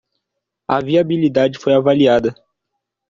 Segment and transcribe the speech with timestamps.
[0.67, 2.33] A viabilidade foi avaliada